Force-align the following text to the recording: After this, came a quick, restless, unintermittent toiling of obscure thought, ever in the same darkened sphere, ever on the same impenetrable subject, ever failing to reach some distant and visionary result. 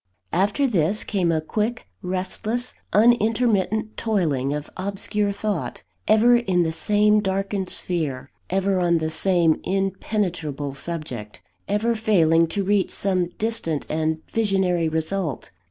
After 0.33 0.65
this, 0.65 1.03
came 1.03 1.31
a 1.31 1.41
quick, 1.41 1.85
restless, 2.01 2.73
unintermittent 2.91 3.97
toiling 3.97 4.51
of 4.51 4.67
obscure 4.75 5.31
thought, 5.31 5.83
ever 6.07 6.35
in 6.37 6.63
the 6.63 6.71
same 6.71 7.19
darkened 7.21 7.69
sphere, 7.69 8.31
ever 8.49 8.79
on 8.79 8.97
the 8.97 9.11
same 9.11 9.61
impenetrable 9.63 10.73
subject, 10.73 11.39
ever 11.67 11.93
failing 11.93 12.47
to 12.47 12.63
reach 12.63 12.89
some 12.89 13.27
distant 13.37 13.85
and 13.91 14.25
visionary 14.27 14.89
result. 14.89 15.51